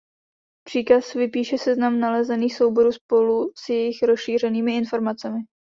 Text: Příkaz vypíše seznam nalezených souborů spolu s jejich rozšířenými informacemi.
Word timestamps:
Příkaz 0.67 1.13
vypíše 1.13 1.57
seznam 1.57 1.99
nalezených 1.99 2.55
souborů 2.55 2.91
spolu 2.91 3.51
s 3.55 3.69
jejich 3.69 4.03
rozšířenými 4.03 4.75
informacemi. 4.77 5.39